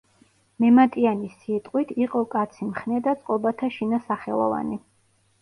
[0.63, 4.83] მემატიანის სიტყვით, „იყო კაცი მხნე და წყობათა შინა სახელოვანი“.